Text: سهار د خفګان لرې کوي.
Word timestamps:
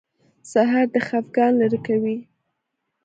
سهار 0.51 0.85
د 0.93 0.95
خفګان 1.07 1.51
لرې 1.61 1.79
کوي. 1.87 2.17